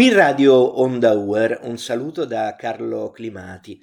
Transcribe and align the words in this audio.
Qui 0.00 0.10
Radio 0.14 0.80
Onda 0.80 1.12
Uer, 1.12 1.58
un 1.64 1.76
saluto 1.76 2.24
da 2.24 2.56
Carlo 2.56 3.10
Climati. 3.10 3.78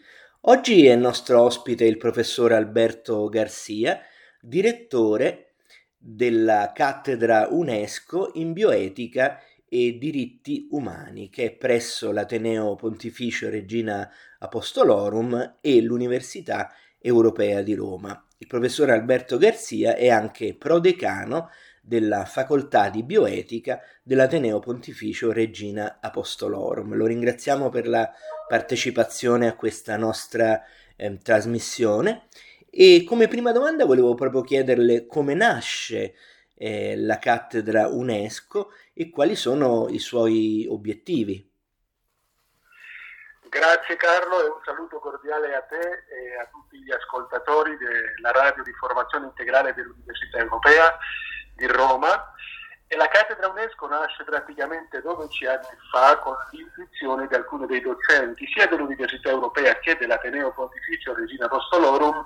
Oggi 0.45 0.87
è 0.87 0.95
nostro 0.95 1.43
ospite 1.43 1.85
il 1.85 1.99
professor 1.99 2.53
Alberto 2.53 3.29
Garcia, 3.29 3.99
direttore 4.41 5.53
della 5.95 6.71
cattedra 6.73 7.49
UNESCO 7.51 8.31
in 8.33 8.53
bioetica 8.53 9.39
e 9.69 9.99
diritti 9.99 10.67
umani, 10.71 11.29
che 11.29 11.43
è 11.43 11.51
presso 11.51 12.11
l'Ateneo 12.11 12.73
Pontificio 12.73 13.51
Regina 13.51 14.09
Apostolorum 14.39 15.57
e 15.61 15.81
l'Università 15.81 16.73
Europea 16.99 17.61
di 17.61 17.75
Roma. 17.75 18.25
Il 18.39 18.47
professor 18.47 18.89
Alberto 18.89 19.37
Garcia 19.37 19.95
è 19.95 20.09
anche 20.09 20.55
prodecano 20.55 21.51
della 21.87 22.25
Facoltà 22.25 22.89
di 22.89 23.01
Bioetica 23.01 23.81
dell'Ateneo 24.03 24.59
Pontificio 24.59 25.31
Regina 25.31 25.99
Apostolorum. 26.01 26.95
Lo 26.95 27.05
ringraziamo 27.05 27.69
per 27.69 27.87
la 27.87 28.11
partecipazione 28.45 29.47
a 29.47 29.55
questa 29.55 29.95
nostra 29.95 30.61
eh, 30.97 31.17
trasmissione 31.19 32.27
e 32.69 33.05
come 33.07 33.29
prima 33.29 33.53
domanda 33.53 33.85
volevo 33.85 34.15
proprio 34.15 34.41
chiederle 34.41 35.05
come 35.07 35.33
nasce 35.33 36.13
eh, 36.55 36.97
la 36.97 37.19
cattedra 37.19 37.87
UNESCO 37.87 38.73
e 38.93 39.09
quali 39.09 39.37
sono 39.37 39.87
i 39.87 39.99
suoi 39.99 40.67
obiettivi. 40.69 41.49
Grazie 43.47 43.95
Carlo 43.95 44.43
e 44.43 44.49
un 44.49 44.59
saluto 44.65 44.99
cordiale 44.99 45.55
a 45.55 45.61
te 45.61 45.79
e 45.79 46.35
a 46.37 46.45
tutti 46.51 46.83
gli 46.83 46.91
ascoltatori 46.91 47.77
della 47.77 48.31
radio 48.31 48.61
di 48.61 48.73
formazione 48.73 49.27
integrale 49.27 49.73
dell'Università 49.73 50.39
Europea 50.39 50.97
di 51.57 51.67
Roma 51.67 52.33
e 52.87 52.95
la 52.95 53.07
cattedra 53.07 53.49
UNESCO 53.49 53.87
nasce 53.87 54.23
praticamente 54.23 55.01
12 55.01 55.45
anni 55.45 55.67
fa 55.91 56.17
con 56.19 56.35
l'intuizione 56.51 57.27
di 57.27 57.35
alcuni 57.35 57.65
dei 57.65 57.81
docenti 57.81 58.47
sia 58.47 58.67
dell'Università 58.67 59.29
Europea 59.29 59.77
che 59.79 59.97
dell'Ateneo 59.97 60.53
Pontificio 60.53 61.13
Regina 61.13 61.45
Apostolorum 61.45 62.23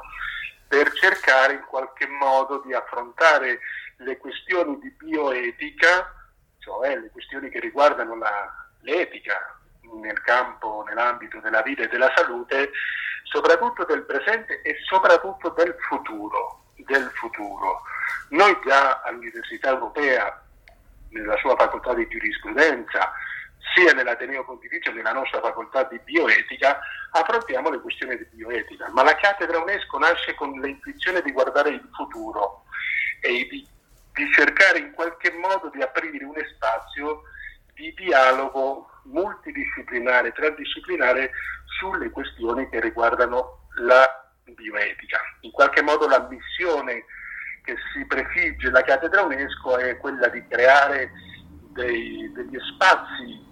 per 0.67 0.91
cercare 0.93 1.53
in 1.53 1.65
qualche 1.65 2.07
modo 2.07 2.61
di 2.63 2.73
affrontare 2.73 3.59
le 3.97 4.17
questioni 4.17 4.79
di 4.79 4.89
bioetica, 4.91 6.13
cioè 6.59 6.95
le 6.97 7.09
questioni 7.09 7.49
che 7.49 7.59
riguardano 7.59 8.15
la, 8.15 8.69
l'etica 8.81 9.59
nel 9.99 10.21
campo, 10.21 10.83
nell'ambito 10.87 11.39
della 11.39 11.61
vita 11.61 11.83
e 11.83 11.87
della 11.87 12.11
salute, 12.15 12.71
soprattutto 13.23 13.83
del 13.85 14.03
presente 14.03 14.61
e 14.61 14.77
soprattutto 14.87 15.49
del 15.49 15.75
futuro, 15.89 16.60
del 16.85 17.09
futuro. 17.15 17.81
Noi 18.29 18.57
già 18.65 19.01
all'Università 19.01 19.69
Europea, 19.69 20.41
nella 21.09 21.35
sua 21.37 21.55
facoltà 21.55 21.93
di 21.93 22.07
giurisprudenza, 22.07 23.11
sia 23.73 23.93
nell'Ateneo 23.93 24.43
Pontificio 24.43 24.91
che 24.91 24.97
nella 24.97 25.13
nostra 25.13 25.39
facoltà 25.39 25.83
di 25.83 25.99
bioetica, 26.03 26.79
affrontiamo 27.11 27.69
le 27.69 27.79
questioni 27.79 28.17
di 28.17 28.27
bioetica, 28.31 28.89
ma 28.91 29.03
la 29.03 29.15
cattedra 29.15 29.59
UNESCO 29.59 29.97
nasce 29.97 30.35
con 30.35 30.51
l'intuizione 30.59 31.21
di 31.21 31.31
guardare 31.31 31.69
il 31.69 31.89
futuro 31.93 32.63
e 33.21 33.47
di, 33.49 33.67
di 34.13 34.31
cercare 34.31 34.79
in 34.79 34.91
qualche 34.91 35.31
modo 35.31 35.69
di 35.69 35.81
aprire 35.81 36.23
un 36.25 36.35
spazio 36.55 37.23
di 37.73 37.93
dialogo 37.93 38.89
multidisciplinare, 39.03 40.31
transdisciplinare 40.31 41.31
sulle 41.79 42.09
questioni 42.09 42.69
che 42.69 42.79
riguardano 42.79 43.67
la 43.77 44.30
bioetica. 44.45 45.19
In 45.41 45.51
qualche 45.51 45.81
modo 45.81 46.07
la 46.07 46.27
missione 46.29 47.05
che 47.63 47.75
si 47.93 48.05
prefigge 48.05 48.69
la 48.69 48.81
cattedra 48.81 49.21
UNESCO 49.21 49.77
è 49.77 49.97
quella 49.97 50.27
di 50.27 50.45
creare 50.47 51.11
dei, 51.73 52.31
degli 52.33 52.57
spazi 52.73 53.49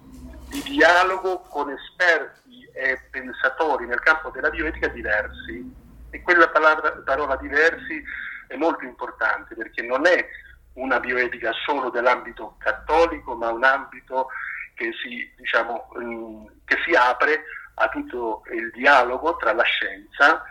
di 0.48 0.62
dialogo 0.62 1.40
con 1.48 1.70
esperti 1.70 2.68
e 2.72 3.00
pensatori 3.10 3.86
nel 3.86 4.00
campo 4.00 4.30
della 4.30 4.50
bioetica 4.50 4.88
diversi. 4.88 5.78
E 6.10 6.22
quella 6.22 6.48
parola, 6.48 6.90
parola 7.04 7.36
diversi 7.36 8.02
è 8.48 8.56
molto 8.56 8.84
importante 8.84 9.54
perché 9.54 9.82
non 9.82 10.06
è 10.06 10.28
una 10.74 10.98
bioetica 10.98 11.52
solo 11.64 11.90
dell'ambito 11.90 12.56
cattolico, 12.58 13.34
ma 13.34 13.50
un 13.50 13.62
ambito 13.64 14.28
che 14.74 14.90
si, 15.02 15.30
diciamo, 15.36 15.88
mm, 15.98 16.46
che 16.64 16.76
si 16.84 16.94
apre 16.94 17.44
a 17.74 17.88
tutto 17.88 18.42
il 18.52 18.70
dialogo 18.72 19.36
tra 19.36 19.52
la 19.52 19.62
scienza, 19.62 20.42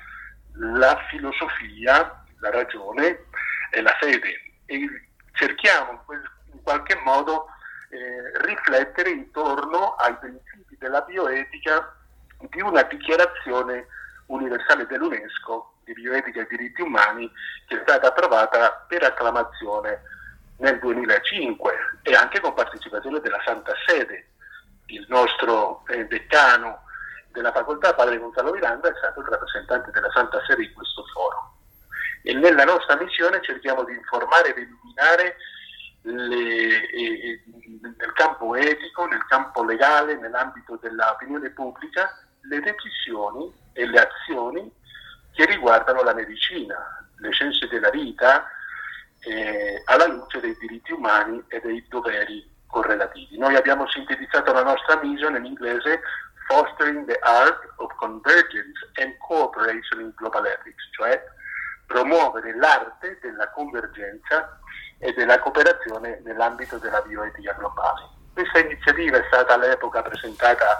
la 0.59 0.97
filosofia, 1.09 2.23
la 2.39 2.51
ragione 2.51 3.25
e 3.71 3.81
la 3.81 3.95
fede 3.99 4.53
e 4.65 4.87
cerchiamo 5.33 6.03
in 6.53 6.61
qualche 6.61 6.95
modo 7.03 7.47
eh, 7.89 8.45
riflettere 8.45 9.09
intorno 9.09 9.95
ai 9.95 10.15
principi 10.17 10.75
della 10.77 11.01
bioetica 11.01 11.95
di 12.49 12.61
una 12.61 12.83
dichiarazione 12.83 13.87
universale 14.27 14.85
dell'UNESCO 14.85 15.73
di 15.83 15.93
bioetica 15.93 16.41
e 16.41 16.47
diritti 16.49 16.81
umani 16.81 17.29
che 17.67 17.77
è 17.77 17.81
stata 17.81 18.09
approvata 18.09 18.85
per 18.87 19.03
acclamazione 19.03 20.01
nel 20.57 20.77
2005 20.79 21.73
e 22.03 22.13
anche 22.13 22.39
con 22.39 22.53
partecipazione 22.53 23.19
della 23.21 23.41
Santa 23.45 23.73
Sede. 23.87 24.27
Il 24.87 25.05
nostro 25.09 25.83
eh, 25.87 26.05
decano 26.05 26.83
della 27.31 27.51
facoltà, 27.51 27.93
padre 27.93 28.17
Gonzalo 28.17 28.51
Miranda, 28.51 28.89
è 28.89 28.93
stato 28.97 29.19
il 29.19 29.27
rappresentante 29.27 29.91
della 29.91 30.11
Santa 30.11 30.41
Sede 30.45 30.63
in 30.63 30.73
questo 30.73 31.03
foro 31.13 31.57
e 32.21 32.33
nella 32.33 32.63
nostra 32.63 32.95
missione 32.97 33.41
cerchiamo 33.41 33.83
di 33.83 33.93
informare 33.93 34.49
ed 34.49 34.57
illuminare 34.57 35.37
le, 36.01 36.89
eh, 36.89 37.43
nel 37.81 38.13
campo 38.13 38.55
etico, 38.55 39.05
nel 39.05 39.25
campo 39.27 39.63
legale, 39.63 40.15
nell'ambito 40.15 40.77
dell'opinione 40.81 41.49
pubblica, 41.51 42.09
le 42.41 42.59
decisioni 42.59 43.51
e 43.73 43.85
le 43.85 43.99
azioni 43.99 44.71
che 45.33 45.45
riguardano 45.45 46.03
la 46.03 46.13
medicina, 46.13 47.07
le 47.17 47.31
scienze 47.31 47.67
della 47.67 47.89
vita, 47.89 48.45
eh, 49.21 49.81
alla 49.85 50.07
luce 50.07 50.39
dei 50.39 50.55
diritti 50.59 50.91
umani 50.91 51.43
e 51.47 51.59
dei 51.61 51.85
doveri 51.87 52.57
correlativi. 52.67 53.37
Noi 53.37 53.55
abbiamo 53.55 53.87
sintetizzato 53.87 54.51
la 54.53 54.63
nostra 54.63 55.01
mission 55.01 55.35
in 55.35 55.45
inglese 55.45 56.01
Fostering 56.49 57.05
the 57.05 57.19
Art 57.21 57.73
of 57.77 57.93
Convergence 57.97 58.79
and 58.95 59.15
Cooperation 59.19 60.01
in 60.01 60.11
Global 60.15 60.47
Ethics, 60.47 60.89
cioè 60.91 61.23
promuovere 61.85 62.55
l'arte 62.55 63.19
della 63.21 63.49
convergenza 63.51 64.59
e 64.97 65.13
della 65.13 65.39
cooperazione 65.39 66.21
nell'ambito 66.25 66.77
della 66.79 67.01
bioetica 67.01 67.53
globale. 67.53 68.01
Questa 68.33 68.59
iniziativa 68.59 69.17
è 69.17 69.23
stata 69.27 69.53
all'epoca 69.53 70.01
presentata 70.01 70.79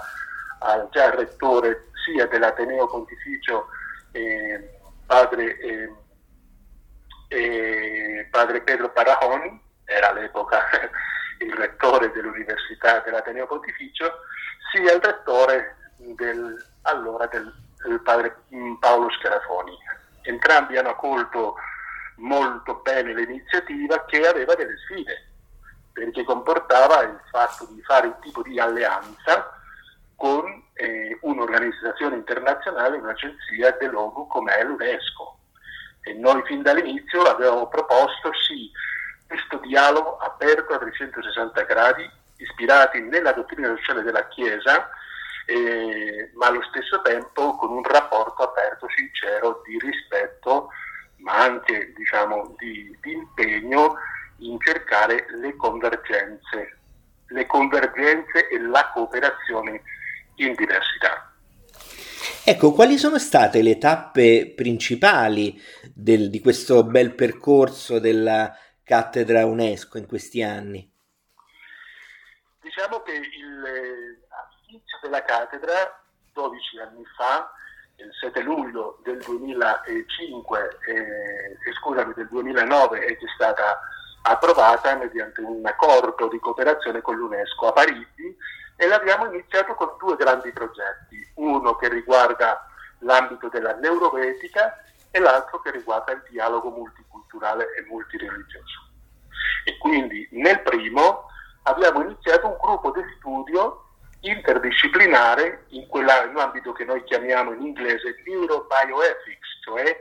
al 0.58 0.88
già 0.90 1.10
rettore 1.10 1.90
sia 2.04 2.26
dell'Ateneo 2.26 2.88
Pontificio 2.88 3.68
eh, 4.10 4.80
padre, 5.06 5.56
eh, 5.58 5.94
eh, 7.28 8.28
padre, 8.28 8.60
Pedro 8.62 8.90
Parahoni, 8.90 9.60
era 9.84 10.10
all'epoca 10.10 10.58
il 11.40 11.52
rettore 11.52 12.10
dell'Università 12.12 13.00
dell'Ateneo 13.00 13.46
Pontificio, 13.46 14.20
sia 14.72 14.94
il 14.94 15.00
rettore 15.00 15.76
del, 15.96 16.64
allora 16.82 17.26
del, 17.26 17.52
del 17.84 18.00
padre 18.00 18.42
Paolo 18.78 19.10
Scarafoni 19.10 19.76
entrambi 20.22 20.76
hanno 20.76 20.90
accolto 20.90 21.56
molto 22.16 22.80
bene 22.82 23.14
l'iniziativa 23.14 24.04
che 24.04 24.26
aveva 24.26 24.54
delle 24.54 24.76
sfide, 24.84 25.28
perché 25.92 26.24
comportava 26.24 27.02
il 27.02 27.18
fatto 27.30 27.66
di 27.70 27.80
fare 27.82 28.08
un 28.08 28.16
tipo 28.20 28.42
di 28.42 28.58
alleanza 28.58 29.58
con 30.16 30.44
eh, 30.74 31.18
un'organizzazione 31.22 32.16
internazionale, 32.16 32.98
un'agenzia 32.98 33.70
dell'ONU 33.78 34.26
come 34.26 34.62
l'UNESCO. 34.62 35.38
E 36.02 36.12
noi 36.14 36.42
fin 36.44 36.62
dall'inizio 36.62 37.22
avevamo 37.22 37.68
proposto 37.68 38.30
sì, 38.34 38.70
questo 39.26 39.58
dialogo 39.58 40.16
aperto 40.40 40.72
a 40.72 40.78
360 40.78 41.62
gradi, 41.64 42.10
ispirati 42.38 43.00
nella 43.02 43.32
dottrina 43.32 43.76
sociale 43.76 44.02
della 44.02 44.26
Chiesa, 44.28 44.88
eh, 45.44 46.30
ma 46.34 46.46
allo 46.46 46.62
stesso 46.70 47.02
tempo 47.02 47.56
con 47.56 47.70
un 47.70 47.82
rapporto 47.82 48.42
aperto, 48.42 48.86
sincero, 48.96 49.60
di 49.66 49.78
rispetto, 49.78 50.68
ma 51.18 51.42
anche 51.42 51.92
diciamo, 51.94 52.54
di, 52.56 52.96
di 53.02 53.12
impegno 53.12 53.96
in 54.38 54.58
cercare 54.60 55.26
le 55.38 55.54
convergenze, 55.56 56.78
le 57.26 57.46
convergenze 57.46 58.48
e 58.48 58.58
la 58.58 58.90
cooperazione 58.94 59.82
in 60.36 60.54
diversità. 60.54 61.34
Ecco, 62.42 62.72
quali 62.72 62.96
sono 62.96 63.18
state 63.18 63.60
le 63.60 63.76
tappe 63.76 64.54
principali 64.56 65.60
del, 65.92 66.30
di 66.30 66.40
questo 66.40 66.82
bel 66.84 67.14
percorso 67.14 67.98
della 67.98 68.56
cattedra 68.90 69.46
UNESCO 69.46 69.98
in 69.98 70.08
questi 70.08 70.42
anni? 70.42 70.82
Diciamo 72.60 73.02
che 73.02 73.12
il, 73.12 74.18
all'inizio 74.26 74.98
della 75.00 75.22
cattedra, 75.22 76.02
12 76.32 76.78
anni 76.80 77.04
fa, 77.16 77.52
il 77.94 78.10
7 78.20 78.40
luglio 78.42 78.98
del 79.04 79.22
2005, 79.22 80.78
eh, 80.88 81.72
scusami, 81.74 82.14
del 82.14 82.26
2009 82.30 83.04
è 83.04 83.16
stata 83.36 83.78
approvata 84.22 84.96
mediante 84.96 85.40
un 85.40 85.64
accordo 85.64 86.26
di 86.26 86.40
cooperazione 86.40 87.00
con 87.00 87.14
l'UNESCO 87.14 87.68
a 87.68 87.72
Parigi 87.72 88.36
e 88.74 88.86
l'abbiamo 88.88 89.26
iniziato 89.26 89.74
con 89.74 89.94
due 90.00 90.16
grandi 90.16 90.50
progetti, 90.50 91.30
uno 91.36 91.76
che 91.76 91.88
riguarda 91.88 92.66
l'ambito 93.02 93.48
della 93.50 93.76
neuroetica 93.76 94.82
e 95.10 95.18
l'altro 95.18 95.60
che 95.60 95.70
riguarda 95.70 96.12
il 96.12 96.22
dialogo 96.28 96.70
multiculturale 96.70 97.74
e 97.74 97.82
multireligioso. 97.82 98.88
E 99.64 99.76
quindi 99.78 100.28
nel 100.32 100.60
primo 100.60 101.26
abbiamo 101.64 102.02
iniziato 102.02 102.46
un 102.46 102.56
gruppo 102.60 102.90
di 102.92 103.02
studio 103.18 103.84
interdisciplinare 104.20 105.64
in 105.68 105.86
quell'ambito 105.88 106.72
che 106.72 106.84
noi 106.84 107.02
chiamiamo 107.04 107.52
in 107.52 107.62
inglese 107.62 108.22
neurobioethics, 108.24 109.60
cioè 109.64 109.98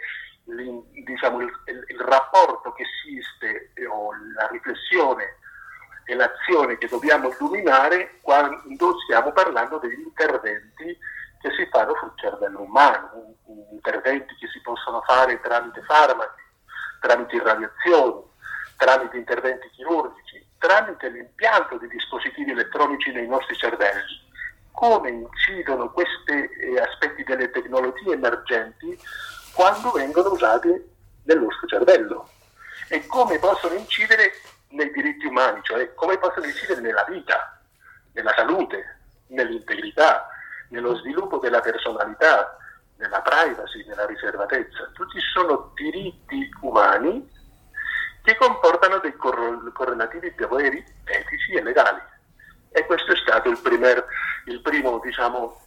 diciamo, 1.03 1.41
il, 1.41 1.51
il, 1.65 1.85
il, 1.87 1.99
rapporto 1.99 2.73
che 2.73 2.83
esiste 2.83 3.71
o 3.89 4.11
la 4.35 4.47
riflessione 4.51 5.37
e 6.05 6.15
l'azione 6.15 6.77
che 6.77 6.87
dobbiamo 6.87 7.29
illuminare 7.29 8.17
quando 8.21 8.99
stiamo 9.01 9.31
parlando 9.31 9.77
degli 9.77 9.99
interventi 9.99 10.97
che 11.39 11.51
si 11.51 11.65
fanno 11.71 11.95
sul 11.99 12.11
cervello 12.15 12.61
umano, 12.61 13.35
interventi 13.71 14.35
che 14.35 14.47
si 14.47 14.61
possono 14.61 15.01
fare 15.01 15.39
tramite 15.39 15.81
farmaci, 15.83 16.43
tramite 16.99 17.35
irradiazioni, 17.35 18.23
tramite 18.77 19.17
interventi 19.17 19.69
chirurgici, 19.69 20.45
tramite 20.57 21.09
l'impianto 21.09 21.77
di 21.77 21.87
dispositivi 21.87 22.51
elettronici 22.51 23.11
nei 23.11 23.27
nostri 23.27 23.55
cervelli. 23.55 24.27
Come 24.71 25.09
incidono 25.09 25.91
questi 25.91 26.31
eh, 26.31 26.79
aspetti 26.79 27.23
delle 27.23 27.49
tecnologie 27.51 28.13
emergenti 28.13 28.97
quando 29.53 29.91
vengono 29.91 30.31
usati 30.31 30.69
nel 31.23 31.39
nostro 31.39 31.67
cervello 31.67 32.29
e 32.87 33.05
come 33.07 33.39
possono 33.39 33.75
incidere 33.75 34.31
nei 34.69 34.91
diritti 34.91 35.25
umani, 35.25 35.59
cioè 35.63 35.93
come 35.95 36.17
possono 36.17 36.45
incidere 36.45 36.81
nella 36.81 37.03
vita, 37.07 37.61
nella 38.13 38.33
salute, 38.35 38.99
nell'integrità, 39.27 40.27
nello 40.69 40.95
sviluppo 40.97 41.37
della 41.37 41.59
personalità, 41.59 42.57
nella 42.97 43.21
privacy, 43.21 43.85
nella 43.85 44.05
riservatezza. 44.05 44.89
Tutti 44.93 45.19
sono 45.33 45.71
diritti 45.75 46.49
umani 46.61 47.27
che 48.21 48.35
comportano 48.35 48.99
dei 48.99 49.15
correlativi 49.15 50.33
doveri 50.35 50.83
etici 51.05 51.53
e 51.53 51.63
legali. 51.63 52.01
E 52.71 52.85
questo 52.85 53.13
è 53.13 53.15
stato 53.15 53.49
il, 53.49 53.59
primer, 53.59 54.05
il 54.45 54.61
primo 54.61 54.99
diciamo, 54.99 55.59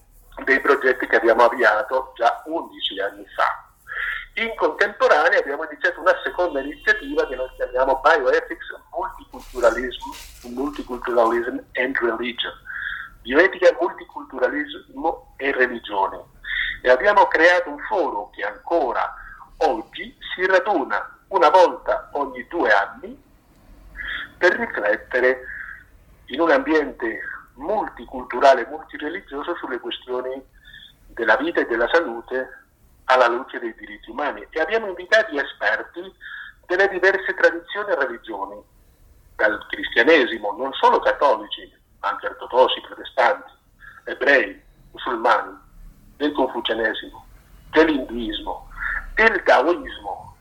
dei 0.45 0.61
progetti 0.61 1.07
che 1.07 1.17
abbiamo 1.17 1.45
avviato 1.45 2.13
già 2.15 2.43
11 2.47 3.01
anni 3.01 3.27
fa. 3.35 3.71
In 4.35 4.55
contemporanea 4.57 5.39
abbiamo 5.39 5.65
iniziato 5.65 6.01
una 6.01 6.15
seconda 6.25 6.61
iniziativa 6.61 7.27
che 7.27 7.37
noi 7.37 7.51
chiamiamo 7.57 8.01
Bioethics, 8.03 8.67
Multiculturalism, 8.95 10.55
Multiculturalism 10.55 11.59
and 11.75 11.97
Religion, 11.99 12.53
bioetica, 13.23 13.77
multiculturalismo 13.81 15.35
e 15.37 15.53
religione. 15.53 16.23
E 16.83 16.91
abbiamo 16.91 17.27
creato 17.27 17.71
un 17.71 17.79
foro 17.89 18.31
che 18.31 18.43
ancora 18.43 19.15
oggi 19.59 20.17
si 20.35 20.45
raduna 20.47 21.19
una 21.29 21.49
volta 21.49 22.11
ogni 22.13 22.47
due 22.49 22.71
anni 22.73 23.21
per 24.37 24.55
riflettere 24.55 25.45
in 26.27 26.41
un 26.41 26.51
ambiente 26.51 27.21
multiculturale 27.55 28.63
e 28.63 28.71
multireligioso 28.71 29.55
sulle 29.57 29.79
questioni 29.79 30.43
della 31.09 31.37
vita 31.37 31.61
e 31.61 31.67
della 31.67 31.89
salute 31.93 32.65
alla 33.05 33.29
luce 33.29 33.59
dei 33.59 33.75
diritti 33.75 34.11
umani 34.11 34.47
e 34.51 34.61
abbiamo 34.61 34.89
invitato 34.89 35.39
esperti 35.39 36.01
delle 36.67 36.89
diverse 36.89 37.35
tradizioni 37.35 37.91
e 37.91 37.95
religioni, 37.97 38.63
dal 39.37 39.65
cristianesimo, 39.69 40.53
non 40.57 40.73
solo 40.73 41.01
cattolici, 41.01 41.71
ma 42.01 42.09
anche 42.11 42.27
ortodossi, 42.27 42.81
ebrei, 44.23 44.63
musulmani, 44.93 45.59
del 46.17 46.33
confucianesimo, 46.33 47.27
dell'induismo, 47.71 48.69
del 49.15 49.43
taoismo, 49.43 50.37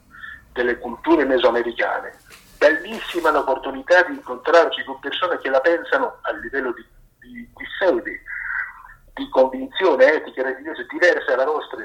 delle 0.53 0.77
culture 0.77 1.25
mesoamericane. 1.25 2.15
Bellissima 2.59 3.31
l'opportunità 3.31 4.03
di 4.03 4.13
incontrarci 4.13 4.83
con 4.83 4.99
persone 4.99 5.39
che 5.39 5.49
la 5.49 5.59
pensano 5.61 6.19
a 6.21 6.31
livello 6.33 6.71
di, 6.73 6.85
di, 7.21 7.49
di 7.55 7.65
sede, 7.79 8.21
di 9.15 9.27
convinzione 9.29 10.13
etica 10.13 10.41
e 10.41 10.43
religiosa 10.43 10.85
diverse 10.87 11.25
dalla 11.25 11.45
nostra 11.45 11.79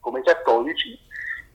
come 0.00 0.22
cattolici 0.22 0.98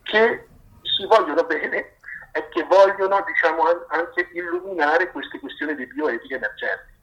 che 0.03 0.47
si 0.83 1.05
vogliono 1.05 1.43
bene 1.43 1.95
e 2.31 2.47
che 2.49 2.63
vogliono 2.63 3.23
diciamo, 3.25 3.63
anche 3.89 4.29
illuminare 4.33 5.11
queste 5.11 5.39
questioni 5.39 5.73
di 5.75 5.87
bioetica 5.87 6.35
emergenti. 6.35 6.93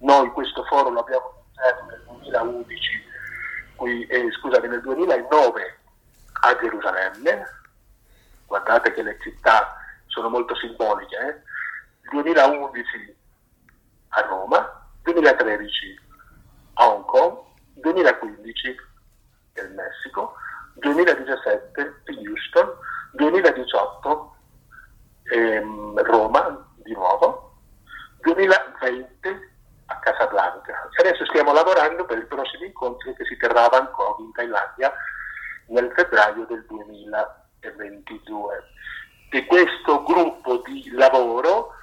Noi 0.00 0.30
questo 0.32 0.64
foro 0.64 0.90
l'abbiamo 0.90 1.39
nel 1.88 2.02
2011, 2.06 3.04
qui, 3.76 4.06
eh, 4.06 4.30
scusate, 4.32 4.66
nel 4.66 4.80
2009 4.80 5.78
a 6.42 6.56
Gerusalemme, 6.56 7.46
guardate 8.46 8.92
che 8.92 9.02
le 9.02 9.18
città 9.20 9.76
sono 10.06 10.28
molto 10.28 10.54
simboliche, 10.56 11.16
eh? 11.16 11.42
2011 12.10 13.16
a 14.08 14.20
Roma, 14.22 14.86
2013 15.02 16.00
a 16.74 16.88
Hong 16.88 17.04
Kong, 17.04 17.38
2015 17.74 18.76
nel 19.54 19.70
Messico, 19.72 20.34
2017 20.74 22.02
Houston, 22.26 22.72
2018 23.12 24.34
ehm, 25.32 26.02
Roma 26.02 26.66
di 26.76 26.92
nuovo, 26.92 27.54
2020 28.22 29.49
a 29.90 29.98
Casablanca. 29.98 30.88
Adesso 30.98 31.26
stiamo 31.26 31.52
lavorando 31.52 32.04
per 32.04 32.18
il 32.18 32.26
prossimo 32.26 32.64
incontro 32.64 33.12
che 33.12 33.24
si 33.24 33.36
terrà 33.36 33.64
a 33.64 33.68
Bangkok 33.68 34.20
in 34.20 34.32
Thailandia 34.32 34.92
nel 35.66 35.92
febbraio 35.94 36.46
del 36.46 36.64
2022. 36.66 38.64
E 39.30 39.46
questo 39.46 40.02
gruppo 40.04 40.58
di 40.58 40.90
lavoro 40.92 41.74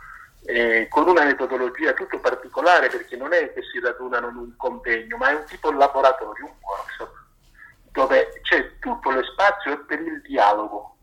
eh, 0.45 0.87
con 0.89 1.07
una 1.07 1.25
metodologia 1.25 1.93
tutto 1.93 2.19
particolare 2.19 2.89
perché 2.89 3.15
non 3.17 3.33
è 3.33 3.53
che 3.53 3.61
si 3.63 3.79
radunano 3.79 4.29
in 4.29 4.35
un 4.37 4.55
convegno, 4.55 5.17
ma 5.17 5.29
è 5.29 5.35
un 5.35 5.45
tipo 5.45 5.71
laboratorio, 5.71 6.45
un 6.45 6.55
workshop 6.61 7.25
dove 7.91 8.39
c'è 8.43 8.77
tutto 8.79 9.11
lo 9.11 9.23
spazio 9.23 9.83
per 9.85 9.99
il 9.99 10.21
dialogo. 10.21 10.95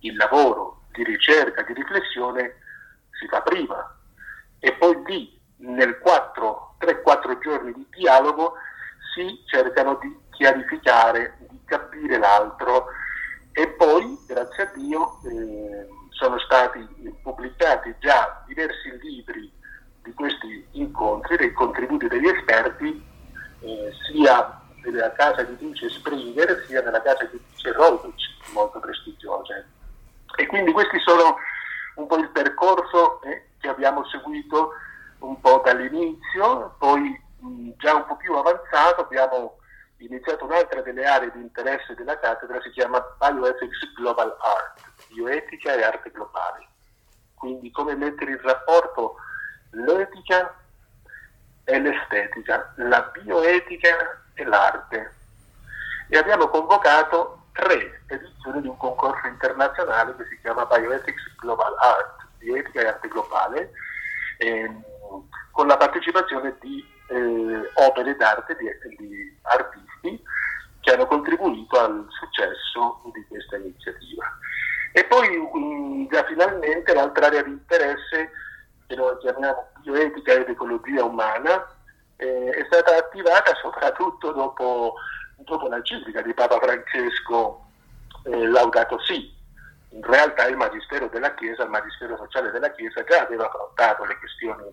Il 0.00 0.14
lavoro 0.16 0.82
di 0.92 1.02
ricerca, 1.02 1.62
di 1.62 1.72
riflessione 1.72 2.56
si 3.18 3.26
fa 3.26 3.40
prima 3.42 3.96
e 4.60 4.72
poi 4.72 5.02
lì 5.06 5.37
nel 5.58 5.98
3-4 6.02 7.38
giorni 7.40 7.72
di 7.72 7.86
dialogo 7.90 8.54
si 9.14 9.42
cercano 9.46 9.98
di 10.00 10.16
chiarificare, 10.30 11.36
di 11.48 11.58
capire 11.64 12.18
l'altro 12.18 12.86
e 13.58 13.66
poi, 13.70 14.16
grazie 14.24 14.62
a 14.62 14.72
Dio, 14.72 15.18
eh, 15.24 15.88
sono 16.10 16.38
stati 16.38 16.78
pubblicati 17.22 17.92
già 17.98 18.44
diversi 18.46 18.96
libri 19.00 19.50
di 20.04 20.12
questi 20.14 20.64
incontri, 20.72 21.36
dei 21.36 21.52
contributi 21.52 22.06
degli 22.06 22.28
esperti, 22.28 23.04
eh, 23.60 23.92
sia 24.06 24.60
nella 24.84 25.10
casa 25.10 25.42
di 25.42 25.56
Duce 25.56 25.88
Springer 25.88 26.64
sia 26.68 26.82
nella 26.82 27.02
casa 27.02 27.24
di 27.24 27.40
Duce 27.50 27.72
Rodwich, 27.72 28.52
molto 28.52 28.78
prestigiose. 28.78 29.66
E 30.36 30.46
quindi 30.46 30.70
questi 30.70 31.00
sono 31.00 31.36
un 31.96 32.06
po' 32.06 32.16
il 32.16 32.28
percorso 32.28 33.20
eh, 33.22 33.48
che 33.58 33.66
abbiamo 33.66 34.04
seguito 34.06 34.70
un 35.20 35.40
po' 35.40 35.60
dall'inizio, 35.64 36.74
poi 36.78 37.20
mh, 37.38 37.70
già 37.76 37.94
un 37.94 38.06
po' 38.06 38.16
più 38.16 38.34
avanzato 38.34 39.02
abbiamo 39.02 39.58
iniziato 39.98 40.44
un'altra 40.44 40.80
delle 40.82 41.04
aree 41.04 41.32
di 41.32 41.40
interesse 41.40 41.94
della 41.94 42.18
cattedra, 42.18 42.60
si 42.60 42.70
chiama 42.70 43.04
Bioethics 43.18 43.92
Global 43.96 44.36
Art, 44.40 44.80
bioetica 45.08 45.74
e 45.74 45.82
arte 45.82 46.10
globale. 46.10 46.66
Quindi 47.34 47.70
come 47.70 47.94
mettere 47.94 48.32
in 48.32 48.40
rapporto 48.42 49.16
l'etica 49.70 50.54
e 51.64 51.80
l'estetica, 51.80 52.72
la 52.76 53.02
bioetica 53.12 54.22
e 54.34 54.44
l'arte. 54.44 55.14
E 56.08 56.16
abbiamo 56.16 56.48
convocato 56.48 57.42
tre 57.52 58.02
edizioni 58.06 58.62
di 58.62 58.68
un 58.68 58.76
concorso 58.76 59.26
internazionale 59.26 60.16
che 60.16 60.26
si 60.26 60.38
chiama 60.40 60.64
Bioethics 60.64 61.36
Global 61.40 61.74
Art, 61.78 62.26
bioetica 62.38 62.80
e 62.80 62.86
arte 62.86 63.08
globale, 63.08 63.72
ehm, 64.38 64.84
con 65.50 65.66
la 65.66 65.76
partecipazione 65.76 66.56
di 66.60 66.84
eh, 67.08 67.70
opere 67.74 68.16
d'arte 68.16 68.56
di, 68.56 68.96
di 68.96 69.38
artisti 69.42 70.22
che 70.80 70.92
hanno 70.92 71.06
contribuito 71.06 71.78
al 71.78 72.06
successo 72.08 73.02
di 73.12 73.24
questa 73.28 73.56
iniziativa. 73.56 74.24
E 74.92 75.04
poi 75.04 75.36
um, 75.36 76.08
già 76.08 76.24
finalmente 76.24 76.94
l'altra 76.94 77.26
area 77.26 77.42
di 77.42 77.50
interesse, 77.50 78.30
che 78.86 78.94
noi 78.94 79.16
chiamiamo 79.18 79.68
bioetica 79.82 80.32
ed 80.32 80.48
ecologia 80.48 81.04
umana, 81.04 81.66
eh, 82.16 82.50
è 82.50 82.64
stata 82.66 82.96
attivata 82.96 83.54
soprattutto 83.56 84.32
dopo, 84.32 84.94
dopo 85.36 85.68
l'enciclica 85.68 86.22
di 86.22 86.34
Papa 86.34 86.58
Francesco 86.58 87.66
eh, 88.24 88.46
Laudato 88.46 88.98
Si. 89.00 89.36
In 89.90 90.02
realtà 90.02 90.46
il 90.46 90.56
Magistero 90.56 91.08
della 91.08 91.34
Chiesa, 91.34 91.64
il 91.64 91.70
Magistero 91.70 92.16
sociale 92.16 92.50
della 92.50 92.70
Chiesa 92.72 93.04
già 93.04 93.22
aveva 93.22 93.46
affrontato 93.46 94.04
le 94.04 94.18
questioni 94.18 94.64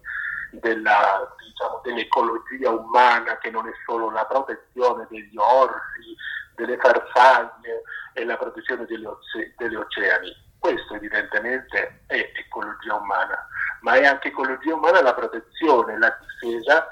della, 0.60 1.36
diciamo, 1.40 1.82
dell'ecologia 1.84 2.70
umana 2.70 3.38
che 3.38 3.50
non 3.50 3.68
è 3.68 3.72
solo 3.86 4.10
la 4.10 4.26
protezione 4.26 5.06
degli 5.10 5.38
orsi, 5.38 6.16
delle 6.56 6.78
farfaglie 6.78 7.84
e 8.14 8.26
la 8.26 8.38
protezione 8.38 8.86
degli, 8.86 9.06
oce- 9.06 9.54
degli 9.58 9.76
oceani. 9.76 10.36
Questo 10.60 10.96
evidentemente 10.96 12.02
è 12.08 12.32
ecologia 12.36 12.96
umana, 12.96 13.48
ma 13.82 13.94
è 13.94 14.06
anche 14.06 14.30
ecologia 14.30 14.74
umana 14.74 15.02
la 15.02 15.14
protezione, 15.14 15.98
la 15.98 16.18
difesa 16.20 16.88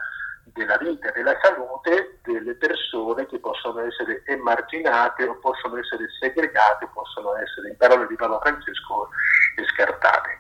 della 0.46 0.77
vita 0.77 1.10
della 1.12 1.38
salute 1.41 2.20
delle 2.24 2.53
persone 2.55 3.25
che 3.25 3.39
possono 3.39 3.79
essere 3.79 4.24
emarginate 4.25 5.24
o 5.24 5.39
possono 5.39 5.77
essere 5.77 6.05
segregate, 6.20 6.88
possono 6.93 7.36
essere, 7.36 7.70
in 7.70 7.77
parole 7.77 8.08
di 8.08 8.15
Paolo 8.15 8.39
Francesco, 8.39 9.10
scartate. 9.74 10.32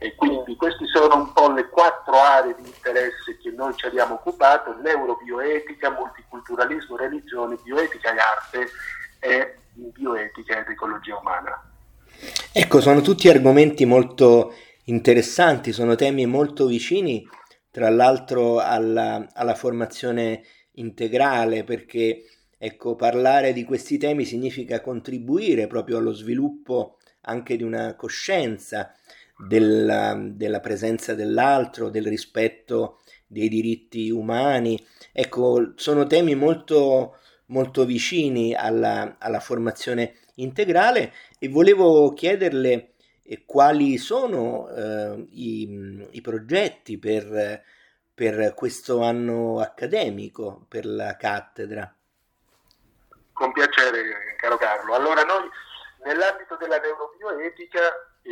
E 0.00 0.14
quindi 0.14 0.54
queste 0.54 0.86
sono 0.86 1.16
un 1.16 1.32
po' 1.32 1.50
le 1.50 1.68
quattro 1.68 2.14
aree 2.14 2.54
di 2.54 2.68
interesse 2.68 3.36
che 3.42 3.50
noi 3.50 3.74
ci 3.74 3.86
abbiamo 3.86 4.14
occupato, 4.14 4.76
neurobioetica, 4.80 5.90
multiculturalismo, 5.90 6.96
religione, 6.96 7.58
bioetica 7.62 8.14
e 8.14 8.18
arte 8.18 8.70
e 9.18 9.58
bioetica 9.72 10.60
ed 10.60 10.68
ecologia 10.68 11.18
umana. 11.18 11.62
Ecco, 12.52 12.80
sono 12.80 13.00
tutti 13.00 13.28
argomenti 13.28 13.84
molto 13.84 14.54
interessanti, 14.84 15.72
sono 15.72 15.96
temi 15.96 16.26
molto 16.26 16.66
vicini, 16.66 17.26
tra 17.70 17.90
l'altro 17.90 18.60
alla, 18.60 19.26
alla 19.34 19.54
formazione 19.54 20.42
integrale, 20.72 21.64
perché 21.64 22.22
ecco, 22.56 22.94
parlare 22.94 23.52
di 23.52 23.64
questi 23.64 23.98
temi 23.98 24.24
significa 24.24 24.80
contribuire 24.80 25.66
proprio 25.66 25.98
allo 25.98 26.12
sviluppo 26.12 26.98
anche 27.22 27.56
di 27.56 27.62
una 27.62 27.94
coscienza 27.94 28.92
della, 29.38 30.16
della 30.18 30.60
presenza 30.60 31.14
dell'altro, 31.14 31.90
del 31.90 32.06
rispetto 32.06 33.00
dei 33.26 33.48
diritti 33.48 34.10
umani. 34.10 34.84
Ecco, 35.12 35.72
sono 35.76 36.06
temi 36.06 36.34
molto, 36.34 37.18
molto 37.46 37.84
vicini 37.84 38.54
alla, 38.54 39.16
alla 39.18 39.40
formazione 39.40 40.16
integrale 40.36 41.12
e 41.38 41.48
volevo 41.48 42.12
chiederle 42.12 42.94
eh, 43.22 43.44
quali 43.44 43.96
sono 43.98 44.68
eh, 44.70 45.26
i, 45.30 46.08
i, 46.10 46.20
progetti 46.20 46.98
per, 46.98 47.62
per 48.12 48.54
questo 48.54 49.02
anno 49.02 49.60
accademico, 49.60 50.64
per 50.68 50.86
la 50.86 51.16
cattedra. 51.16 51.92
Con 53.32 53.52
piacere, 53.52 54.34
caro 54.36 54.56
Carlo. 54.56 54.94
Allora, 54.94 55.22
noi 55.22 55.48
nell'ambito 56.04 56.56
della 56.56 56.78
neurobioetica 56.78 57.78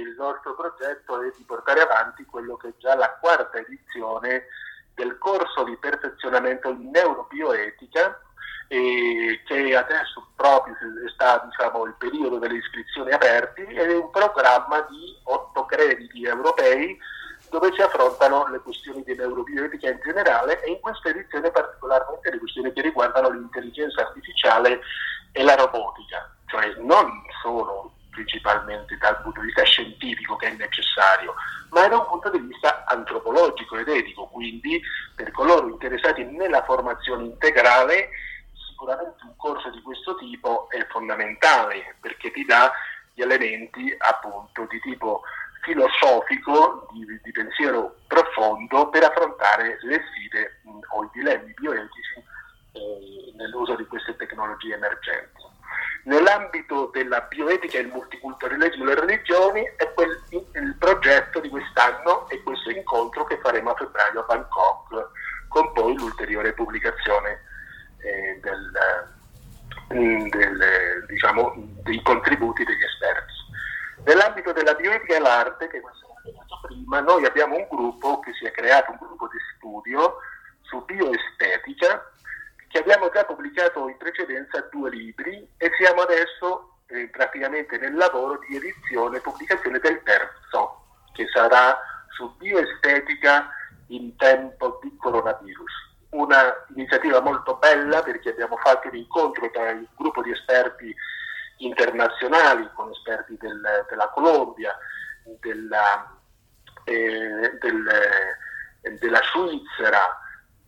il 0.01 0.15
nostro 0.17 0.55
progetto 0.55 1.21
è 1.23 1.33
di 1.37 1.45
portare 1.45 1.81
avanti 1.81 2.25
quello 2.25 2.57
che 2.57 2.69
è 2.69 2.73
già 2.79 2.95
la 2.95 3.17
quarta 3.21 3.59
edizione 3.59 4.47
del 4.95 5.19
corso 5.19 5.65
di 5.65 5.77
perfezionamento 5.77 6.71
in 6.71 6.91
neurobioetica 6.91 8.21
e 8.69 9.43
che 9.47 9.77
adesso 9.77 10.27
proprio 10.35 10.75
sta 11.13 11.47
diciamo, 11.47 11.85
il 11.85 11.95
periodo 11.99 12.39
delle 12.39 12.57
iscrizioni 12.57 13.13
aperti 13.13 13.63
ed 13.63 13.91
è 13.91 13.97
un 13.97 14.11
programma 14.11 14.81
di 14.89 15.19
otto 15.25 15.65
crediti 15.67 16.25
europei 16.25 16.99
dove 17.49 17.73
si 17.73 17.81
affrontano 17.81 18.49
le 18.49 18.59
questioni 18.59 19.05
di 19.05 19.15
neurobioetica 19.15 19.91
in 19.91 20.01
generale 20.03 20.63
e 20.65 20.73
in 20.73 20.81
questa 20.81 21.11
edizione 21.11 21.51
particolarmente 21.51 22.31
le 22.31 22.39
questioni 22.39 22.73
che 22.73 22.83
riguardano 22.83 23.31
l'intelligenza 23.31 24.01
artificiale 24.01 24.81
e 25.33 25.43
la 25.45 25.55
robotica, 25.55 26.35
cioè 26.47 26.75
non 26.79 27.09
solo 27.43 27.96
principalmente 28.17 28.97
dal 28.97 29.21
punto 29.21 29.41
di 29.41 29.47
vista 29.47 29.63
scientifico 29.65 30.37
che 30.37 30.47
è 30.47 30.57
necessario, 30.57 31.35
ma 31.71 31.87
da 31.87 31.99
un 31.99 32.07
punto 32.07 32.31
di 32.31 32.39
vista 32.39 32.85
antropologico 32.87 33.77
ed 33.77 33.89
etico, 33.89 34.27
quindi 34.29 34.81
per 35.15 35.31
coloro 35.33 35.69
interessati 35.69 36.25
nella 36.25 36.65
formazione 36.65 37.25
integrale 37.25 38.09
sicuramente 38.71 39.23
un 39.25 39.37
corso 39.37 39.71
di 39.71 39.83
questo 39.83 40.17
tipo 40.17 40.69
è 40.71 40.85
fondamentale 40.89 41.97
perché 42.01 42.31
ti 42.31 42.45
dà 42.45 42.73
gli 43.13 43.21
elementi 43.21 43.95
appunto 43.99 44.67
di 44.69 44.81
tipo 44.81 45.23
filosofico, 45.63 46.87
di, 46.93 47.21
di 47.23 47.33
pensiero 47.33 47.97
profondo 48.07 48.89
per 48.89 49.05
affrontare 49.05 49.79
le 49.83 50.01
sfide 50.09 50.61
mh, 50.63 50.79
o 50.95 51.05
i 51.05 51.11
dilemmi 51.13 51.53
bioetici 51.55 52.25
eh, 52.73 53.33
nell'uso 53.37 53.75
di 53.75 53.85
queste 53.87 54.17
tecnologie 54.17 54.75
emergenti. 54.75 55.36
Nell'ambito 56.05 56.91
della 56.93 57.21
bioetica 57.23 57.79
e 57.79 57.83
il 57.83 57.89
multiculturalismo 57.89 58.85
e 58.85 58.87
le 58.87 59.01
religioni 59.01 59.63
è 59.77 59.93
quel, 59.93 60.23
il 60.31 60.77
progetto 60.79 61.41
di 61.41 61.49
quest'anno 61.49 62.29
e 62.29 62.43
questo 62.43 62.71
incontro 62.71 63.25
che 63.25 63.39
faremo 63.43 63.71
a 63.71 63.75
febbraio 63.75 64.21
a 64.21 64.25
Bangkok, 64.25 65.09
con 65.49 65.73
poi 65.73 65.97
l'ulteriore 65.97 66.53
pubblicazione 66.53 67.43
eh, 67.99 68.41
del, 68.41 68.73
mm, 69.95 70.29
del, 70.29 71.05
diciamo, 71.09 71.55
dei 71.83 72.01
contributi 72.03 72.63
degli 72.63 72.85
esperti. 72.85 73.35
Nell'ambito 74.05 74.53
della 74.53 74.75
bioetica 74.75 75.17
e 75.17 75.19
l'arte, 75.19 75.67
che 75.67 75.81
questo 75.81 76.07
ho 76.07 76.21
detto 76.23 76.61
prima, 76.63 77.01
noi 77.01 77.25
abbiamo 77.25 77.57
un 77.57 77.67
gruppo 77.69 78.21
che 78.21 78.33
si 78.35 78.45
è 78.45 78.53
creato, 78.53 78.93
un 78.93 78.99
gruppo 79.01 79.27
di 79.27 79.39
studio 79.57 80.19
su 80.63 80.85
bioestetica 80.85 82.13
che 82.77 82.83
abbiamo 82.83 83.09
già 83.11 83.25
pubblicato 83.25 83.89
in 83.89 83.97
precedenza 83.97 84.61
due 84.71 84.91
libri 84.91 85.49
e 85.57 85.71
siamo 85.79 86.03
adesso 86.03 86.81
eh, 86.89 87.09
praticamente 87.09 87.79
nel 87.79 87.95
lavoro 87.95 88.39
di 88.47 88.57
edizione 88.57 89.17
e 89.17 89.21
pubblicazione 89.21 89.79
del 89.79 90.03
terzo, 90.03 90.85
che 91.15 91.27
sarà 91.33 91.79
su 92.11 92.37
bioestetica 92.37 93.49
in 93.89 94.15
tempo 94.17 94.79
di 94.83 94.95
coronavirus. 94.99 95.73
Una 96.11 96.53
iniziativa 96.75 97.21
molto 97.21 97.57
bella 97.57 98.03
perché 98.03 98.29
abbiamo 98.29 98.59
fatto 98.59 98.89
un 98.89 98.97
incontro 98.97 99.51
tra 99.51 99.71
il 99.71 99.89
gruppo 99.97 100.21
di 100.21 100.33
esperti 100.33 100.95
internazionali, 101.59 102.69
con 102.75 102.91
esperti 102.91 103.39
del, 103.39 103.87
della 103.89 104.09
Colombia, 104.11 104.77
della, 105.41 106.15
eh, 106.85 107.57
del, 107.59 108.99
della 108.99 109.21
Svizzera, 109.33 110.21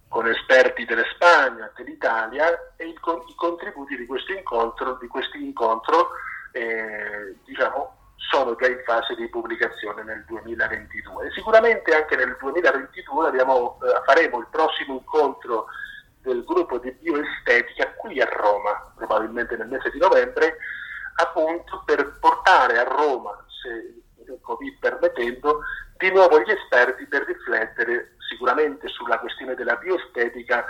con 0.09 0.27
esperti 0.27 0.85
della 0.85 1.05
Spagna, 1.15 1.71
dell'Italia 1.77 2.73
e 2.77 2.87
il, 2.87 2.95
i 2.95 3.35
contributi 3.35 3.97
di 3.97 4.07
questo 4.07 4.33
incontro, 4.33 4.99
di 5.01 5.09
incontro 5.45 6.11
eh, 6.53 7.37
diciamo, 7.45 7.97
sono 8.17 8.57
già 8.57 8.67
in 8.67 8.83
fase 8.85 9.15
di 9.15 9.29
pubblicazione 9.29 10.03
nel 10.03 10.25
2022. 10.27 11.27
E 11.27 11.31
sicuramente 11.33 11.95
anche 11.95 12.17
nel 12.17 12.37
2022 12.41 13.29
abbiamo, 13.29 13.79
eh, 13.83 14.03
faremo 14.05 14.39
il 14.39 14.47
prossimo 14.51 14.95
incontro 14.95 15.67
del 16.23 16.45
gruppo 16.45 16.79
di 16.79 16.91
bioestetica 16.93 17.93
qui 17.95 18.21
a 18.21 18.27
Roma, 18.27 18.93
probabilmente 18.97 19.57
nel 19.57 19.69
mese 19.69 19.91
di 19.91 19.99
novembre, 19.99 20.57
appunto 21.17 21.83
per 21.85 22.19
portare 22.19 22.79
a 22.79 22.85
Roma, 22.85 23.45
se 23.63 24.03
il 24.25 24.39
Covid 24.43 24.79
permettendo, 24.79 25.61
di 25.97 26.11
nuovo 26.11 26.41
gli 26.41 26.51
esperti 26.51 27.07
per 27.07 27.25
riflettere 27.25 28.17
sicuramente 28.29 28.89
sulla 28.89 29.19
questione 29.19 29.55
della 29.55 29.77
bioestetica 29.77 30.67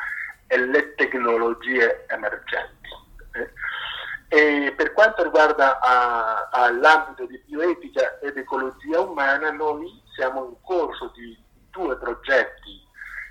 e 0.46 0.58
le 0.58 0.94
tecnologie 0.94 2.06
emergenti. 2.08 2.88
Eh? 3.32 3.50
E 4.28 4.72
per 4.76 4.92
quanto 4.92 5.22
riguarda 5.38 5.78
a, 5.78 6.48
a 6.50 6.70
l'ambito 6.72 7.26
di 7.26 7.40
bioetica 7.46 8.18
ed 8.18 8.36
ecologia 8.36 9.00
umana, 9.00 9.52
noi 9.52 10.02
siamo 10.16 10.46
in 10.46 10.54
corso 10.62 11.12
di 11.14 11.38
due 11.70 11.96
progetti 11.96 12.84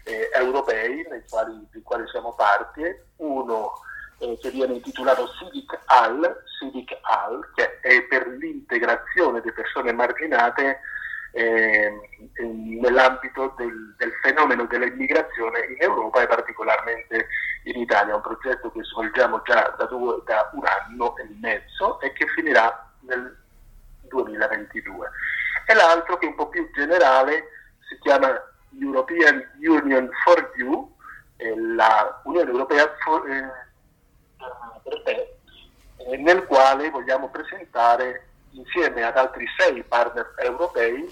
eh, 0.06 0.30
europei 0.34 1.06
quali, 1.30 1.68
dei 1.70 1.82
quali 1.82 2.08
siamo 2.08 2.34
parte, 2.34 3.08
uno 3.18 3.74
eh, 4.20 4.38
che 4.42 4.52
viene 4.52 4.76
intitolato 4.76 5.28
Civic 5.38 5.78
Al, 5.86 6.44
Civic 6.58 6.98
Al, 7.02 7.46
che 7.54 7.82
è 7.82 8.02
per 8.04 8.26
l'integrazione 8.28 9.42
delle 9.42 9.52
persone 9.52 9.92
marginate 9.92 10.80
eh, 11.32 11.92
nell'ambito 12.80 13.54
del, 13.58 13.96
del, 13.98 14.14
fenomeno 14.22 14.66
dell'immigrazione 14.66 15.66
in 15.66 15.76
Europa 15.82 16.22
e 16.22 16.28
particolarmente 16.28 17.28
in 17.70 17.80
Italia, 17.80 18.16
un 18.16 18.22
progetto 18.22 18.72
che 18.72 18.84
svolgiamo 18.84 19.42
già 19.44 19.74
da, 19.78 19.86
due, 19.86 20.22
da 20.26 20.50
un 20.54 20.64
anno 20.66 21.16
e 21.18 21.28
mezzo 21.40 22.00
e 22.00 22.14
che 22.14 22.28
finirà 22.28 22.90
nel 23.02 23.38
2022. 24.02 25.10
E 25.66 25.74
l'altro 25.74 26.18
che 26.18 26.26
è 26.26 26.30
un 26.30 26.36
po' 26.36 26.48
più 26.48 26.70
generale 26.74 27.50
si 27.88 27.98
chiama 28.00 28.30
European 28.80 29.44
Union 29.60 30.10
for 30.24 30.52
You, 30.56 30.96
la 31.76 32.22
Unione 32.24 32.50
Europea 32.50 32.96
for, 33.04 33.30
eh, 33.30 33.52
te, 35.04 35.38
eh, 35.98 36.18
nel 36.18 36.46
quale 36.46 36.90
vogliamo 36.90 37.30
presentare 37.30 38.28
insieme 38.52 39.04
ad 39.04 39.18
altri 39.18 39.46
sei 39.58 39.84
partner 39.84 40.34
europei 40.38 41.04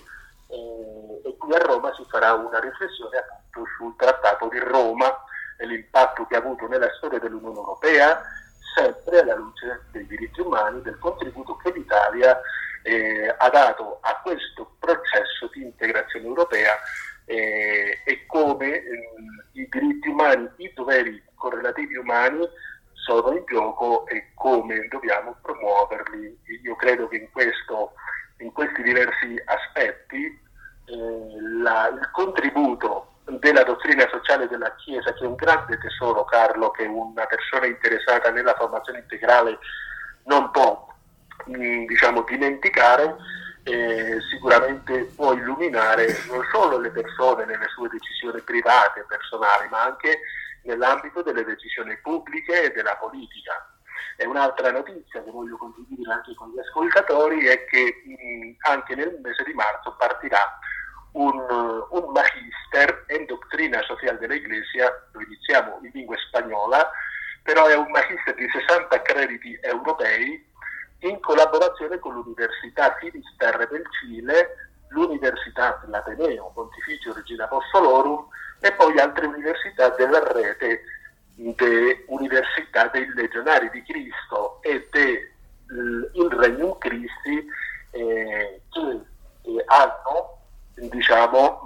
eh, 0.47 1.21
e 1.23 1.37
qui 1.37 1.53
a 1.53 1.59
Roma 1.59 1.93
si 1.93 2.03
farà 2.09 2.33
una 2.33 2.59
riflessione 2.59 3.17
appunto 3.17 3.69
sul 3.77 3.95
Trattato 3.97 4.47
di 4.47 4.59
Roma 4.59 5.24
e 5.57 5.65
l'impatto 5.65 6.25
che 6.25 6.35
ha 6.35 6.39
avuto 6.39 6.67
nella 6.67 6.91
storia 6.97 7.19
dell'Unione 7.19 7.55
Europea, 7.55 8.21
sempre 8.75 9.19
alla 9.19 9.35
luce 9.35 9.85
dei 9.91 10.05
diritti 10.05 10.41
umani, 10.41 10.81
del 10.81 10.97
contributo 10.99 11.55
che 11.57 11.71
l'Italia 11.71 12.39
eh, 12.83 13.33
ha 13.37 13.49
dato 13.49 13.99
a 14.01 14.19
questo 14.21 14.75
processo 14.79 15.49
di 15.53 15.63
integrazione 15.63 16.25
europea 16.25 16.73
eh, 17.25 18.01
e 18.05 18.25
come 18.27 18.75
eh, 18.75 19.09
i 19.53 19.67
diritti 19.69 20.09
umani, 20.09 20.49
i 20.57 20.71
doveri 20.73 21.21
correlativi 21.35 21.95
umani 21.97 22.47
sono 22.93 23.31
in 23.31 23.43
gioco 23.45 24.05
e 24.07 24.31
come 24.33 24.87
dobbiamo 24.87 25.35
promuoverli. 25.41 26.39
Io 26.63 26.75
credo 26.75 27.07
che 27.07 27.17
in 27.17 27.31
questo 27.31 27.54
Carlo, 36.45 36.69
che 36.71 36.85
una 36.85 37.25
persona 37.25 37.65
interessata 37.65 38.29
nella 38.29 38.53
formazione 38.53 38.99
integrale 38.99 39.57
non 40.25 40.51
può 40.51 40.87
mm, 41.49 41.85
diciamo, 41.85 42.21
dimenticare, 42.21 43.15
eh, 43.63 44.17
sicuramente 44.29 45.11
può 45.15 45.33
illuminare 45.33 46.05
non 46.29 46.43
solo 46.51 46.77
le 46.77 46.91
persone 46.91 47.45
nelle 47.45 47.67
sue 47.69 47.89
decisioni 47.89 48.41
private 48.41 48.99
e 48.99 49.05
personali, 49.07 49.67
ma 49.69 49.83
anche 49.83 50.19
nell'ambito 50.63 51.23
delle 51.23 51.43
decisioni 51.43 51.97
pubbliche 51.97 52.63
e 52.63 52.71
della 52.71 52.95
politica. 52.95 53.69
E 54.17 54.25
un'altra 54.25 54.71
notizia 54.71 55.23
che 55.23 55.31
voglio 55.31 55.57
condividere 55.57 56.13
anche 56.13 56.33
con 56.35 56.49
gli 56.49 56.59
ascoltatori 56.59 57.47
è 57.47 57.65
che 57.65 58.03
mh, 58.05 58.69
anche 58.69 58.95
nel 58.95 59.19
mese 59.21 59.43
di 59.43 59.53
marzo 59.53 59.95
partirà 59.97 60.57
un, 61.13 61.37
un 61.89 62.11
magister 62.75 63.05
in 63.17 63.25
dottrina 63.25 63.81
sociale 63.83 64.17
della 64.19 64.35
Iglesia, 64.35 64.91
lo 65.11 65.21
iniziamo 65.21 65.79
in 65.83 65.91
lingua 65.93 66.17
spagnola, 66.17 66.91
però 67.41 67.65
è 67.67 67.75
un 67.75 67.89
magister 67.89 68.35
di 68.35 68.47
60 68.49 69.01
crediti 69.01 69.57
europei 69.61 70.45
in 70.99 71.19
collaborazione 71.21 71.99
con 71.99 72.13
l'Università 72.13 72.95
Finisterre 72.99 73.67
del 73.67 73.83
Cile, 73.99 74.71
l'Università 74.89 75.79
dell'Ateneo 75.83 76.51
Pontificio 76.53 77.13
Regina 77.13 77.45
Apostolorum 77.45 78.27
e 78.59 78.71
poi 78.73 78.99
altre 78.99 79.27
università 79.27 79.89
della 79.89 80.23
rete 80.31 80.81
de 81.35 82.05
Università 82.07 82.87
dei 82.87 83.07
Legionari 83.13 83.69
di 83.69 83.83
Cristo 83.83 84.59
e 84.61 84.87
del 84.91 86.31
Regnum 86.31 86.77
Christi 86.77 87.45
eh, 87.91 88.61
che 88.69 89.01
eh, 89.43 89.63
hanno 89.65 90.35
diciamo, 90.75 91.61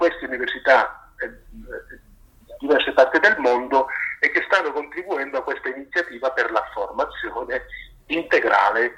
queste 0.00 0.24
università 0.24 1.12
eh, 1.18 1.26
in 1.26 2.56
diverse 2.58 2.92
parti 2.92 3.18
del 3.20 3.36
mondo 3.36 3.86
e 4.18 4.30
che 4.30 4.42
stanno 4.46 4.72
contribuendo 4.72 5.36
a 5.36 5.42
questa 5.42 5.68
iniziativa 5.68 6.30
per 6.30 6.50
la 6.50 6.64
formazione 6.72 7.66
integrale 8.06 8.94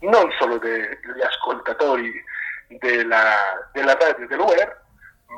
non 0.00 0.30
solo 0.38 0.56
degli 0.56 1.20
ascoltatori 1.22 2.10
della, 2.80 3.68
della 3.72 3.92
radio 3.92 4.26
dell'UER, 4.26 4.84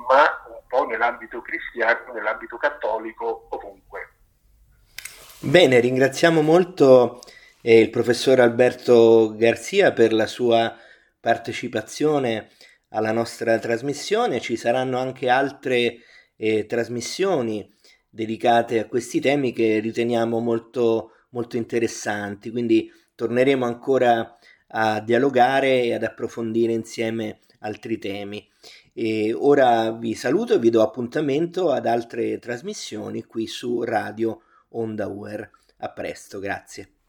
ma 0.08 0.22
un 0.48 0.62
po' 0.68 0.86
nell'ambito 0.86 1.42
cristiano, 1.42 2.12
nell'ambito 2.12 2.56
cattolico, 2.56 3.48
ovunque. 3.50 4.10
Bene, 5.40 5.80
ringraziamo 5.80 6.40
molto 6.40 7.18
eh, 7.62 7.80
il 7.80 7.90
professor 7.90 8.38
Alberto 8.38 9.34
Garzia 9.34 9.90
per 9.90 10.12
la 10.12 10.26
sua 10.26 10.76
partecipazione 11.18 12.50
alla 12.90 13.12
nostra 13.12 13.58
trasmissione. 13.58 14.40
Ci 14.40 14.56
saranno 14.56 14.98
anche 14.98 15.28
altre 15.28 15.98
eh, 16.36 16.66
trasmissioni 16.66 17.68
dedicate 18.08 18.78
a 18.80 18.86
questi 18.86 19.20
temi 19.20 19.52
che 19.52 19.78
riteniamo 19.78 20.38
molto, 20.38 21.12
molto 21.30 21.56
interessanti, 21.56 22.50
quindi 22.50 22.90
torneremo 23.14 23.64
ancora 23.64 24.38
a 24.68 25.00
dialogare 25.00 25.82
e 25.82 25.94
ad 25.94 26.04
approfondire 26.04 26.72
insieme 26.72 27.40
altri 27.60 27.98
temi. 27.98 28.46
E 28.92 29.32
ora 29.32 29.92
vi 29.92 30.14
saluto 30.14 30.54
e 30.54 30.58
vi 30.58 30.70
do 30.70 30.82
appuntamento 30.82 31.70
ad 31.70 31.86
altre 31.86 32.38
trasmissioni 32.38 33.24
qui 33.24 33.46
su 33.46 33.82
Radio 33.82 34.42
Onda 34.70 35.06
Uer. 35.06 35.50
A 35.78 35.88
presto, 35.90 36.38
grazie. 36.38 36.99